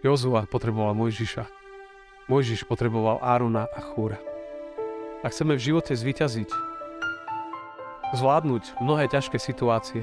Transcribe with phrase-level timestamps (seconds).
[0.00, 1.44] Jozua potreboval Mojžiša.
[2.32, 4.16] Mojžiš potreboval Árona a Chúra.
[5.20, 6.48] Ak chceme v živote zvyťaziť,
[8.16, 10.00] zvládnuť mnohé ťažké situácie,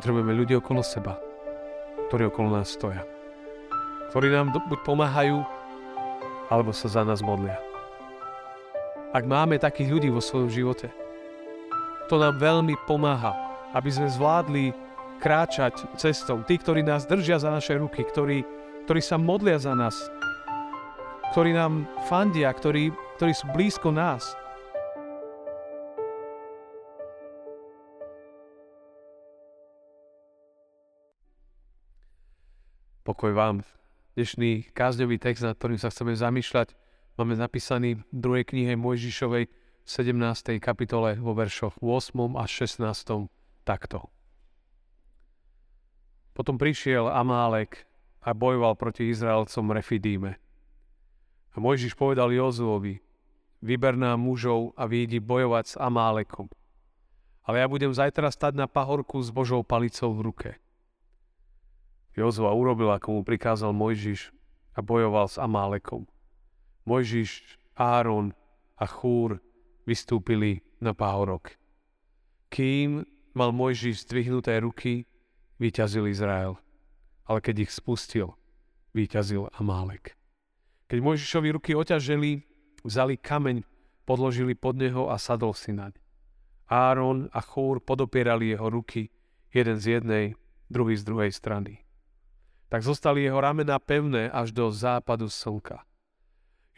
[0.00, 1.20] potrebujeme ľudí okolo seba,
[2.08, 3.04] ktorí okolo nás stoja.
[4.08, 5.44] Ktorí nám buď pomáhajú,
[6.48, 7.60] alebo sa za nás modlia.
[9.12, 10.88] Ak máme takých ľudí vo svojom živote,
[12.08, 13.36] to nám veľmi pomáha,
[13.76, 14.72] aby sme zvládli
[15.20, 16.40] kráčať cestou.
[16.48, 18.48] Tí, ktorí nás držia za naše ruky, ktorí,
[18.86, 19.96] ktorí sa modlia za nás,
[21.30, 24.34] ktorí nám fandia, ktorí, ktorí sú blízko nás.
[33.04, 33.66] Pokoj vám.
[34.14, 36.76] Dnešný kázňový text, nad ktorým sa chceme zamýšľať,
[37.16, 40.60] máme napísaný v druhej knihe Mojžišovej v 17.
[40.62, 42.38] kapitole vo veršoch 8.
[42.38, 42.84] a 16.
[43.66, 44.12] takto.
[46.34, 47.89] Potom prišiel Amálek
[48.20, 50.36] a bojoval proti Izraelcom Refidíme.
[51.50, 53.00] A Mojžiš povedal Jozuovi,
[53.64, 56.46] vyber nám mužov a výjdi bojovať s Amálekom.
[57.44, 60.50] Ale ja budem zajtra stať na pahorku s Božou palicou v ruke.
[62.14, 64.30] Jozua urobil, ako mu prikázal Mojžiš
[64.76, 66.06] a bojoval s Amálekom.
[66.84, 68.36] Mojžiš, Áron
[68.76, 69.40] a Chúr
[69.88, 71.56] vystúpili na pahorok.
[72.52, 75.06] Kým mal Mojžiš zdvihnuté ruky,
[75.58, 76.58] vyťazil Izrael.
[77.26, 78.36] Ale keď ich spustil,
[78.94, 80.16] vyťazil Amálek.
[80.90, 82.42] Keď Mojžišovi ruky oťaželi,
[82.82, 83.62] vzali kameň,
[84.02, 85.94] podložili pod neho a sadol si naň.
[86.66, 89.10] Áron a Chúr podopierali jeho ruky,
[89.54, 90.34] jeden z jednej,
[90.70, 91.82] druhý z druhej strany.
[92.70, 95.82] Tak zostali jeho ramená pevné až do západu slnka.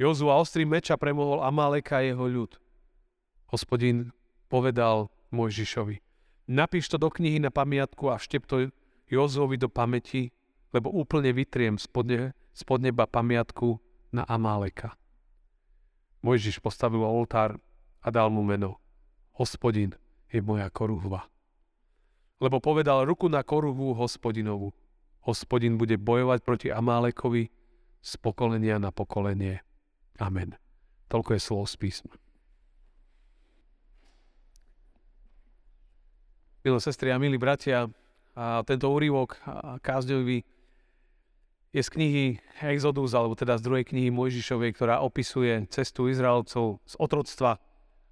[0.01, 2.57] Jozu a ostrý meča premohol Amáleka a jeho ľud.
[3.53, 4.13] Hospodin
[4.49, 6.01] povedal Mojžišovi,
[6.49, 8.73] Napíš to do knihy na pamiatku a štep to
[9.13, 10.33] Jozovi do pamäti,
[10.73, 13.77] lebo úplne vytriem spod, spod neba pamiatku
[14.09, 14.97] na Amáleka.
[16.25, 17.61] Mojžiš postavil oltár
[18.01, 18.81] a dal mu meno.
[19.37, 19.93] Hospodin
[20.33, 21.29] je moja koruhva.
[22.41, 24.73] Lebo povedal ruku na koruhu hospodinovu.
[25.29, 27.53] Hospodin bude bojovať proti Amálekovi
[28.01, 29.61] z pokolenia na pokolenie.
[30.19, 30.57] Amen.
[31.13, 32.15] Toľko je slovo z písma.
[36.63, 37.91] Milé sestry a milí bratia,
[38.33, 39.37] a tento úrivok
[39.85, 40.45] kázňový
[41.73, 42.25] je z knihy
[42.61, 47.57] Exodus, alebo teda z druhej knihy Mojžišovej, ktorá opisuje cestu Izraelcov z otroctva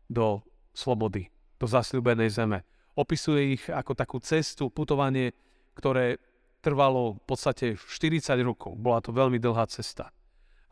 [0.09, 0.41] do
[0.72, 1.28] slobody,
[1.60, 2.64] do zasľúbenej zeme.
[2.97, 5.36] Opisuje ich ako takú cestu, putovanie,
[5.76, 6.16] ktoré
[6.60, 8.76] trvalo v podstate 40 rokov.
[8.76, 10.12] Bola to veľmi dlhá cesta.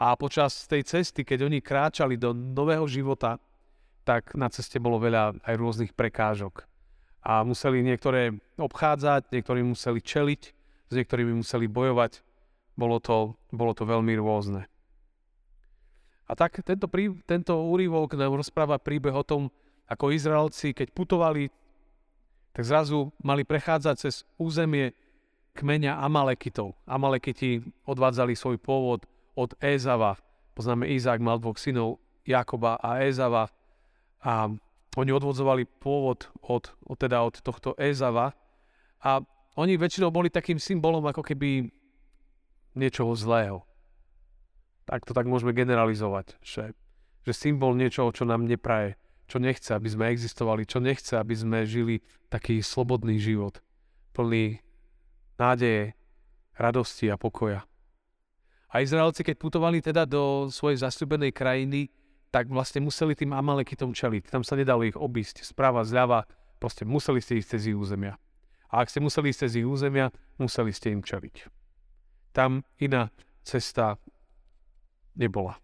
[0.00, 3.36] A počas tej cesty, keď oni kráčali do nového života,
[4.04, 6.64] tak na ceste bolo veľa aj rôznych prekážok
[7.22, 10.42] a museli niektoré obchádzať, niektorí museli čeliť,
[10.88, 12.24] s niektorými museli bojovať.
[12.78, 14.70] Bolo to, bolo to veľmi rôzne.
[16.28, 19.48] A tak tento, prí, tento úrivok nám rozpráva príbeh o tom,
[19.88, 21.48] ako Izraelci, keď putovali,
[22.52, 24.92] tak zrazu mali prechádzať cez územie
[25.56, 26.76] kmeňa Amalekitov.
[26.84, 30.20] Amalekiti odvádzali svoj pôvod od Ézava.
[30.52, 33.48] Poznáme, Izák mal dvoch synov, Jakoba a Ézava.
[34.20, 34.52] A
[34.98, 38.34] oni odvodzovali pôvod od, od, teda od tohto Ezava
[38.98, 39.22] a
[39.54, 41.70] oni väčšinou boli takým symbolom ako keby
[42.74, 43.62] niečoho zlého.
[44.86, 46.74] Tak to tak môžeme generalizovať, že,
[47.22, 48.98] že symbol niečoho, čo nám nepraje,
[49.28, 52.00] čo nechce, aby sme existovali, čo nechce, aby sme žili
[52.32, 53.60] taký slobodný život,
[54.16, 54.62] plný
[55.36, 55.94] nádeje,
[56.58, 57.62] radosti a pokoja.
[58.68, 61.88] A Izraelci, keď putovali teda do svojej zasľubenej krajiny,
[62.28, 64.28] tak vlastne museli tým Amalekitom čeliť.
[64.28, 66.28] Tam sa nedalo ich obísť správa, zľava,
[66.60, 68.20] proste museli ste ísť cez ich územia.
[68.68, 71.48] A ak ste museli ísť cez ich územia, museli ste im čeliť.
[72.36, 73.08] Tam iná
[73.40, 73.96] cesta
[75.16, 75.56] nebola.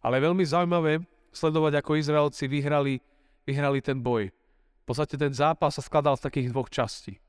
[0.00, 3.04] Ale veľmi zaujímavé sledovať, ako Izraelci vyhrali,
[3.44, 4.32] vyhrali ten boj.
[4.32, 7.20] V podstate ten zápas sa skladal z takých dvoch častí.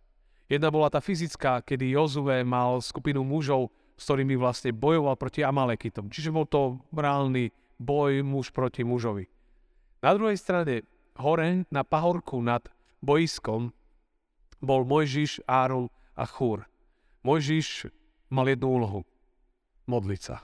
[0.47, 6.07] Jedna bola tá fyzická, kedy Jozue mal skupinu mužov, s ktorými vlastne bojoval proti Amalekitom.
[6.07, 9.25] Čiže bol to reálny boj muž proti mužovi.
[10.03, 10.83] Na druhej strane,
[11.15, 12.63] hore na pahorku nad
[12.99, 13.71] boiskom
[14.59, 16.67] bol Mojžiš, Áron a Chúr.
[17.23, 17.87] Mojžiš
[18.31, 19.01] mal jednu úlohu.
[19.87, 20.43] Modliť sa.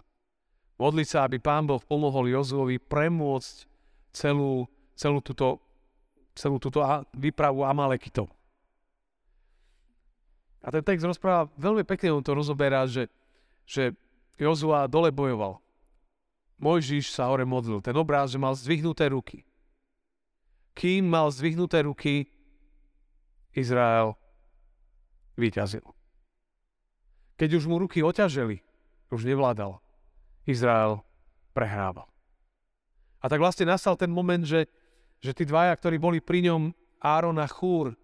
[0.75, 3.55] Modliť sa, aby pán Boh pomohol Jozuovi premôcť
[4.11, 5.63] celú, celú túto,
[6.35, 6.83] celú túto
[7.15, 8.27] výpravu Amalekitov.
[10.65, 13.07] A ten text rozpráva veľmi pekne, on to rozoberá, že,
[13.69, 13.93] že
[14.35, 15.61] Jozua dole bojoval.
[16.59, 17.83] Mojžiš sa hore modlil.
[17.83, 19.43] Ten obráz, že mal zdvihnuté ruky.
[20.75, 22.27] Kým mal zdvihnuté ruky,
[23.55, 24.15] Izrael
[25.39, 25.83] vyťazil.
[27.35, 28.63] Keď už mu ruky oťaželi,
[29.11, 29.79] už nevládal.
[30.47, 31.03] Izrael
[31.55, 32.07] prehrával.
[33.19, 34.67] A tak vlastne nastal ten moment, že,
[35.23, 36.71] že tí dvaja, ktorí boli pri ňom,
[37.03, 37.95] Áron a Chúr,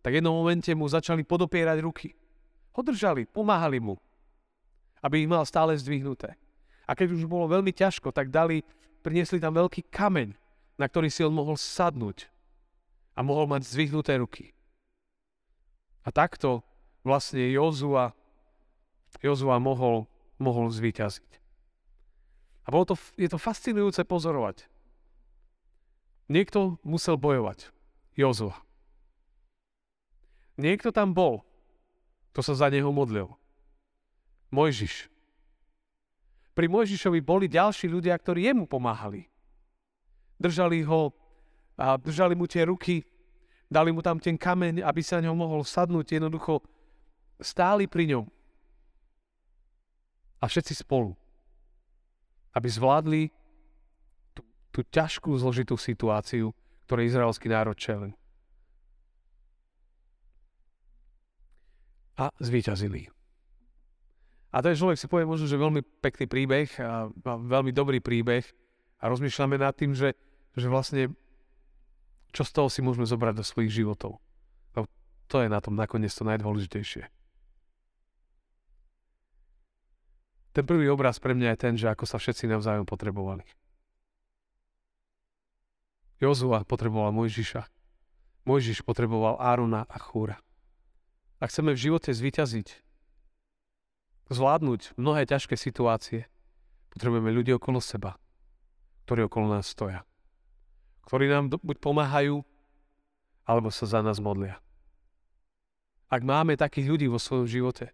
[0.00, 2.16] tak v jednom momente mu začali podopierať ruky.
[2.76, 3.98] Ho držali, pomáhali mu,
[5.04, 6.38] aby ich mal stále zdvihnuté.
[6.90, 8.66] A keď už bolo veľmi ťažko, tak dali,
[9.06, 10.34] priniesli tam veľký kameň,
[10.74, 12.26] na ktorý si on mohol sadnúť
[13.14, 14.50] a mohol mať zdvihnuté ruky.
[16.02, 16.66] A takto
[17.06, 18.10] vlastne Jozua,
[19.22, 20.10] Jozua mohol,
[20.40, 21.30] mohol zvíťaziť.
[22.64, 24.66] A bolo to, je to fascinujúce pozorovať.
[26.30, 27.70] Niekto musel bojovať.
[28.14, 28.58] Jozua.
[30.54, 31.42] Niekto tam bol,
[32.30, 33.30] kto sa za neho modlil.
[34.54, 35.09] Mojžiš.
[36.60, 39.24] Pri Mojžišovi boli ďalší ľudia, ktorí jemu pomáhali.
[40.36, 41.08] Držali ho
[41.80, 43.00] a držali mu tie ruky,
[43.64, 46.60] dali mu tam ten kameň, aby sa ňom mohol sadnúť, jednoducho
[47.40, 48.28] stáli pri ňom.
[50.40, 51.16] A všetci spolu
[52.54, 53.22] aby zvládli
[54.34, 54.42] tú,
[54.74, 56.50] tú ťažkú, zložitú situáciu,
[56.86, 58.14] ktorej izraelský národ čelil.
[62.18, 63.08] A zvíťazili.
[64.50, 68.42] A ten človek si povie možno, že veľmi pekný príbeh a, a veľmi dobrý príbeh
[68.98, 70.18] a rozmýšľame nad tým, že,
[70.58, 71.14] že vlastne
[72.30, 74.18] čo z toho si môžeme zobrať do svojich životov.
[74.74, 74.86] No,
[75.30, 77.06] to je na tom nakoniec to najdôležitejšie.
[80.50, 83.46] Ten prvý obraz pre mňa je ten, že ako sa všetci navzájom potrebovali.
[86.18, 87.70] Jozua potreboval Mojžiša.
[88.50, 90.42] Mojžiš potreboval Árona a Chúra.
[91.38, 92.89] Ak chceme v živote zvyťaziť,
[94.30, 96.30] zvládnuť mnohé ťažké situácie,
[96.94, 98.16] potrebujeme ľudí okolo seba,
[99.04, 100.06] ktorí okolo nás stoja.
[101.04, 102.46] Ktorí nám buď pomáhajú,
[103.44, 104.62] alebo sa za nás modlia.
[106.06, 107.90] Ak máme takých ľudí vo svojom živote,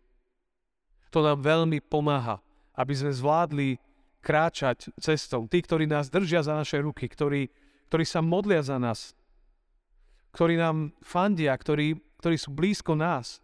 [1.09, 2.45] to nám veľmi pomáha
[2.77, 3.81] aby sme zvládli
[4.21, 5.49] kráčať cestou.
[5.49, 7.49] Tí, ktorí nás držia za naše ruky, ktorí,
[7.89, 9.17] ktorí sa modlia za nás,
[10.37, 13.41] ktorí nám fandia, ktorí, ktorí sú blízko nás.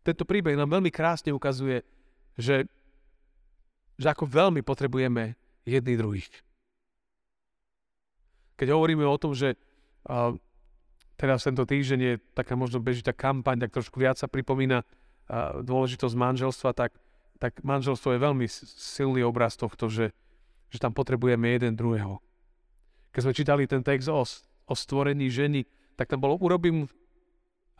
[0.00, 1.84] Tento príbeh nám veľmi krásne ukazuje,
[2.40, 2.64] že,
[4.00, 5.36] že ako veľmi potrebujeme
[5.68, 6.32] jedný druhých.
[8.56, 9.56] Keď hovoríme o tom, že
[10.08, 10.36] uh,
[11.16, 16.16] teraz tento týždeň je taká možno bežitá kampaň, tak trošku viac sa pripomína uh, dôležitosť
[16.16, 16.96] manželstva, tak
[17.40, 20.12] tak manželstvo je veľmi silný obraz tohto, že,
[20.68, 22.20] že tam potrebujeme jeden druhého.
[23.16, 24.20] Keď sme čítali ten text o,
[24.68, 25.64] o stvorení ženy,
[25.96, 26.84] tak tam bolo urobím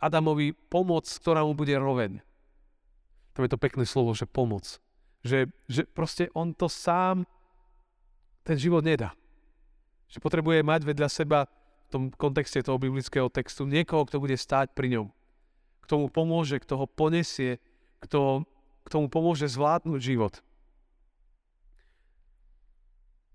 [0.01, 2.25] Adamovi pomoc, ktorá mu bude roveň.
[3.37, 4.81] Tam je to pekné slovo, že pomoc.
[5.21, 7.29] Že, že proste on to sám,
[8.41, 9.13] ten život nedá.
[10.09, 14.73] Že potrebuje mať vedľa seba v tom kontexte toho biblického textu niekoho, kto bude stáť
[14.73, 15.07] pri ňom.
[15.85, 17.61] Kto mu pomôže, kto ho ponesie,
[18.01, 18.43] kto
[18.81, 20.33] k tomu pomôže zvládnuť život.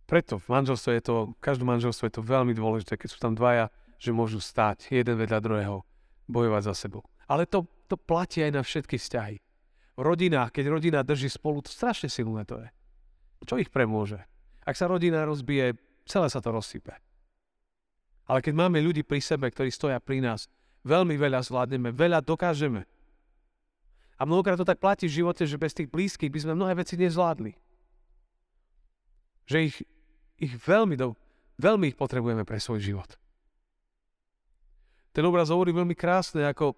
[0.06, 3.34] Preto v manželstve je to, v každom manželstve je to veľmi dôležité, keď sú tam
[3.34, 5.82] dvaja, že môžu stáť jeden vedľa druhého,
[6.26, 7.02] bojovať za sebou.
[7.26, 9.36] Ale to, to platí aj na všetky vzťahy.
[9.96, 10.02] V
[10.52, 12.68] keď rodina drží spolu, to strašne silné to je.
[13.48, 14.20] Čo ich premôže?
[14.66, 16.92] Ak sa rodina rozbije, celé sa to rozsype.
[18.26, 20.50] Ale keď máme ľudí pri sebe, ktorí stoja pri nás,
[20.82, 22.84] veľmi veľa zvládneme, veľa dokážeme.
[24.16, 26.96] A mnohokrát to tak platí v živote, že bez tých blízkych by sme mnohé veci
[26.96, 27.52] nezvládli.
[29.46, 29.76] Že ich,
[30.40, 31.14] ich veľmi, do,
[31.60, 33.10] veľmi ich potrebujeme pre svoj život.
[35.16, 36.76] Ten obraz hovorí veľmi krásne, ako,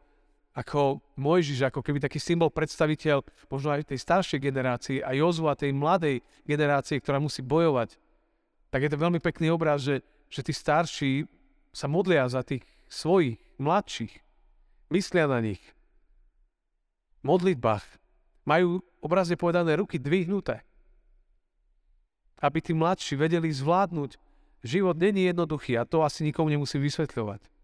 [0.55, 5.75] ako Mojžiš, ako keby taký symbol, predstaviteľ možno aj tej staršej generácii a Jozua tej
[5.75, 7.99] mladej generácie, ktorá musí bojovať.
[8.71, 11.27] Tak je to veľmi pekný obraz, že, že tí starší
[11.75, 14.15] sa modlia za tých svojich, mladších.
[14.95, 15.59] Myslia na nich
[17.27, 17.83] modlitbách
[18.47, 20.63] majú obrazne povedané ruky dvihnuté.
[22.39, 24.15] Aby tí mladší vedeli zvládnuť.
[24.63, 27.58] Život není jednoduchý a to asi nikomu nemusí vysvetľovať.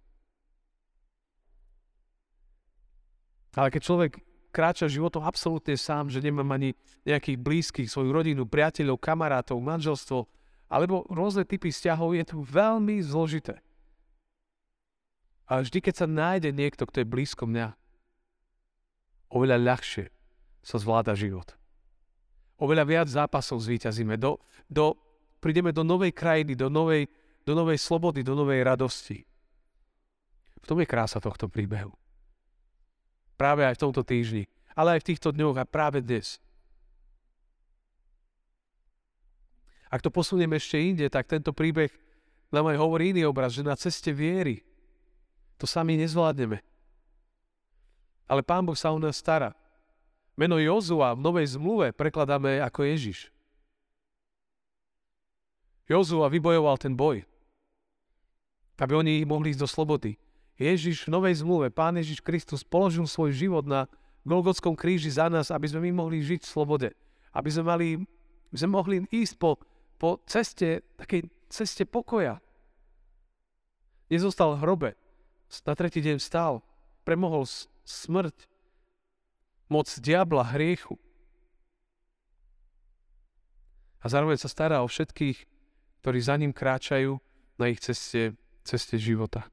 [3.54, 4.12] Ale keď človek
[4.54, 10.26] kráča životom absolútne sám, že nemá ani nejakých blízkych, svoju rodinu, priateľov, kamarátov, manželstvo,
[10.70, 13.58] alebo rôzne typy vzťahov, je to veľmi zložité.
[15.44, 17.76] Ale vždy, keď sa nájde niekto, kto je blízko mňa,
[19.30, 20.08] oveľa ľahšie
[20.64, 21.52] sa zvláda život.
[22.56, 24.16] Oveľa viac zápasov zvíťazíme.
[24.16, 24.96] Do, do,
[25.42, 27.10] prídeme do novej krajiny, do novej,
[27.44, 29.20] do novej slobody, do novej radosti.
[30.62, 31.92] V tom je krása tohto príbehu.
[33.34, 34.46] Práve aj v tomto týždni,
[34.78, 36.38] ale aj v týchto dňoch a práve dnes.
[39.90, 41.90] Ak to posunieme ešte inde, tak tento príbeh
[42.50, 44.62] nám aj hovorí iný obraz, že na ceste viery
[45.58, 46.58] to sami nezvládneme.
[48.26, 49.54] Ale Pán Boh sa o nás stará.
[50.34, 53.30] Meno Jozua v Novej zmluve prekladáme ako Ježiš.
[55.86, 57.22] Jozua vybojoval ten boj,
[58.80, 60.18] aby oni mohli ísť do slobody.
[60.54, 63.90] Ježiš v Novej zmluve, Pán Ježiš Kristus položil svoj život na
[64.22, 66.88] Golgotskom kríži za nás, aby sme my mohli žiť v slobode.
[67.34, 67.88] Aby sme, mali,
[68.54, 69.58] sme mohli ísť po,
[69.98, 72.38] po ceste, takej ceste pokoja.
[74.08, 74.90] Nezostal v hrobe.
[75.66, 76.62] Na tretí deň vstal.
[77.02, 77.44] Premohol
[77.84, 78.48] smrť
[79.68, 80.96] moc diabla, hriechu.
[84.00, 85.48] A zároveň sa stará o všetkých,
[86.04, 87.16] ktorí za ním kráčajú
[87.56, 89.48] na ich ceste, ceste života.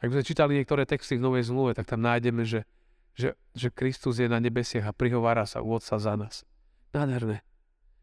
[0.00, 2.64] Ak by sme čítali niektoré texty v Novej zmluve, tak tam nájdeme, že,
[3.12, 6.48] že, že Kristus je na nebesiach a prihovára sa u Otca za nás.
[6.96, 7.44] Nádherné.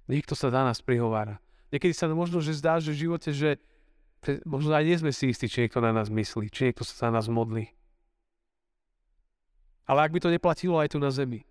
[0.05, 1.41] Niekto sa za nás prihovára.
[1.73, 3.59] Niekedy sa možno, že zdá, že v živote, že
[4.47, 7.09] možno aj nie sme si istí, či niekto na nás myslí, či niekto sa za
[7.11, 7.67] nás modlí.
[9.87, 11.47] Ale ak by to neplatilo aj tu na zemi,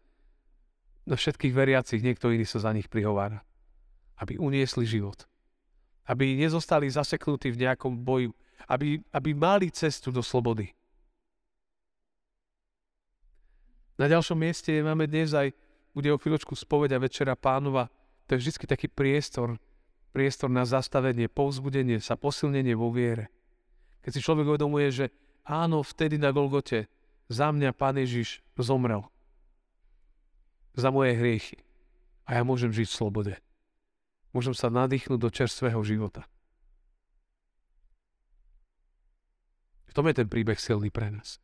[1.06, 3.46] na všetkých veriacich niekto iný sa za nich prihovára.
[4.18, 5.24] Aby uniesli život.
[6.04, 8.34] Aby nezostali zaseknutí v nejakom boju.
[8.64, 10.72] Aby, aby mali cestu do slobody.
[13.96, 15.52] Na ďalšom mieste máme dnes aj,
[15.96, 17.88] bude o chvíľočku spoveď a večera pánova.
[18.28, 19.56] To je vždy taký priestor,
[20.12, 23.32] priestor na zastavenie, povzbudenie sa, posilnenie vo viere.
[24.04, 25.06] Keď si človek uvedomuje, že
[25.48, 26.92] áno, vtedy na Golgote
[27.32, 29.08] za mňa Pán Ježiš zomrel.
[30.76, 31.56] Za moje hriechy.
[32.28, 33.34] A ja môžem žiť v slobode.
[34.36, 36.28] Môžem sa nadýchnuť do čerstvého života.
[39.96, 41.40] Tom je ten príbeh silný pre nás.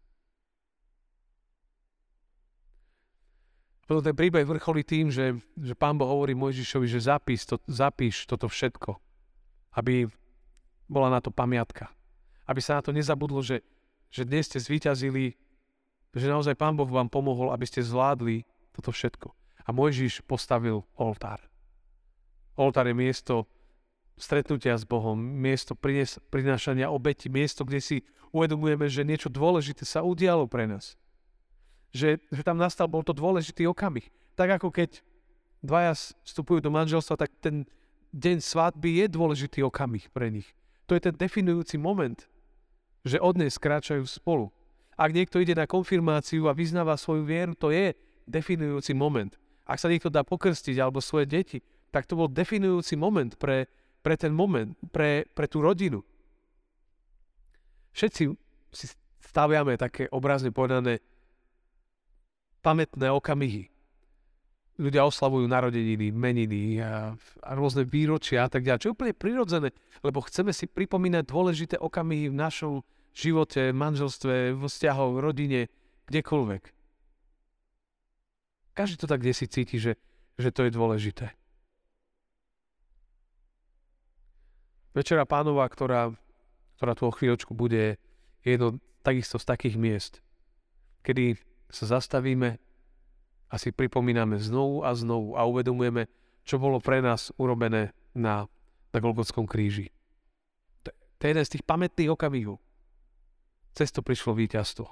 [3.88, 8.28] Potom ten príbeh vrcholí tým, že, že pán Boh hovorí Mojžišovi, že zapíš, to, zapíš
[8.28, 9.00] toto všetko,
[9.80, 10.06] aby
[10.86, 11.88] bola na to pamiatka.
[12.44, 13.64] Aby sa na to nezabudlo, že,
[14.12, 15.40] že dnes ste zvíťazili
[16.12, 18.44] že naozaj Pán Boh vám pomohol, aby ste zvládli
[18.76, 19.32] toto všetko.
[19.64, 21.40] A Mojžiš postavil oltár.
[22.52, 23.48] Oltár je miesto
[24.22, 27.96] stretnutia s Bohom, miesto prines, prinášania obeti, miesto, kde si
[28.30, 30.94] uvedomujeme, že niečo dôležité sa udialo pre nás.
[31.90, 34.06] Že, že tam nastal, bol to dôležitý okamih.
[34.38, 35.02] Tak ako keď
[35.60, 37.66] dvaja vstupujú do manželstva, tak ten
[38.14, 40.46] deň svadby je dôležitý okamih pre nich.
[40.86, 42.16] To je ten definujúci moment,
[43.02, 44.54] že od dnes kráčajú spolu.
[44.94, 47.92] Ak niekto ide na konfirmáciu a vyznáva svoju vieru, to je
[48.30, 49.34] definujúci moment.
[49.66, 51.58] Ak sa niekto dá pokrstiť alebo svoje deti,
[51.92, 53.68] tak to bol definujúci moment pre,
[54.02, 56.02] pre ten moment, pre, pre tú rodinu.
[57.94, 58.22] Všetci
[58.74, 58.86] si
[59.22, 60.98] staviame také obrazne povedané
[62.60, 63.70] pamätné okamihy.
[64.80, 69.68] Ľudia oslavujú narodeniny, meniny a, a rôzne výročia a tak ďalej, čo je úplne prirodzené,
[70.00, 72.72] lebo chceme si pripomínať dôležité okamihy v našom
[73.12, 75.68] živote, manželstve, vo vzťahoch, rodine,
[76.08, 76.62] kdekoľvek.
[78.72, 80.00] Každý to tak kde si cíti, že,
[80.40, 81.36] že to je dôležité.
[84.92, 86.12] Večera pánova, ktorá,
[86.76, 87.96] ktorá tu o chvíľočku bude,
[88.44, 90.12] je jedno takisto z takých miest,
[91.00, 91.40] kedy
[91.72, 92.60] sa zastavíme
[93.48, 96.08] a si pripomíname znovu a znovu a uvedomujeme,
[96.44, 98.44] čo bolo pre nás urobené na,
[98.92, 99.88] na Golgotskom kríži.
[100.84, 102.60] To, to je jeden z tých pamätných okamihov.
[103.72, 104.84] Cez to prišlo víťazstvo.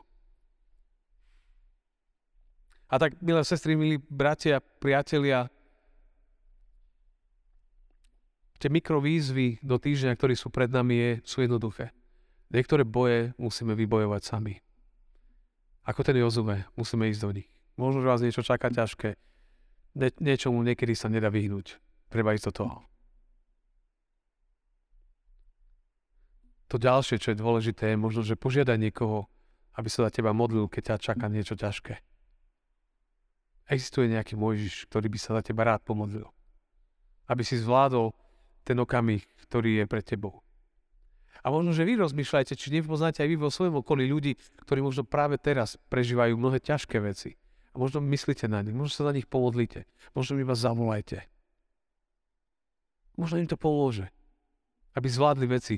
[2.90, 5.47] A tak, milé sestry, milí bratia, priatelia,
[8.61, 11.97] tie mikrovýzvy do týždňa, ktorí sú pred nami, je, sú jednoduché.
[12.52, 14.61] Niektoré boje musíme vybojovať sami.
[15.88, 17.49] Ako ten Jozue, musíme ísť do nich.
[17.81, 19.17] Možno, že vás niečo čaká ťažké.
[19.97, 21.81] Nie, niečomu niekedy sa nedá vyhnúť.
[22.12, 22.76] Treba ísť do toho.
[26.71, 29.26] to ďalšie, čo je dôležité, je možno, že požiadaj niekoho,
[29.75, 31.99] aby sa za teba modlil, keď ťa čaká niečo ťažké.
[33.67, 36.31] Existuje nejaký Mojžiš, ktorý by sa za teba rád pomodlil.
[37.26, 38.14] Aby si zvládol
[38.64, 40.45] ten okamih, ktorý je pre tebou.
[41.40, 44.37] A možno, že vy rozmýšľajte, či nepoznáte aj vy vo svojom okolí ľudí,
[44.69, 47.40] ktorí možno práve teraz prežívajú mnohé ťažké veci.
[47.73, 51.25] A možno myslíte na nich, možno sa na nich pomodlite, možno iba zavolajte.
[53.17, 54.12] Možno im to pomôže,
[54.93, 55.76] aby zvládli veci,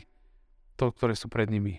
[0.74, 1.78] to, ktoré sú pred nimi.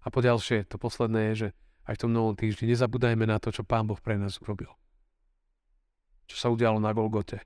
[0.00, 1.48] A po ďalšie, to posledné je, že
[1.84, 4.72] aj v tom novom týždni nezabúdajme na to, čo Pán Boh pre nás urobil.
[6.26, 7.44] Čo sa udialo na Golgote.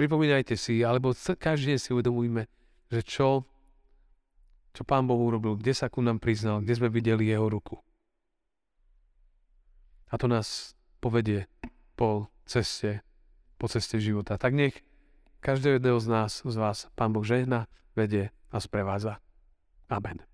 [0.00, 2.48] Pripomínajte si, alebo každý si uvedomujme,
[2.88, 3.44] že čo,
[4.72, 7.76] čo Pán Boh urobil, kde sa ku nám priznal, kde sme videli Jeho ruku.
[10.08, 10.72] A to nás
[11.04, 11.44] povedie
[12.00, 13.04] po ceste,
[13.60, 14.40] po ceste života.
[14.40, 14.80] Tak nech
[15.40, 17.64] Každého jedného z nás, z vás, Pán Boh žehna,
[17.96, 19.24] vedie a sprevádza.
[19.88, 20.29] Amen.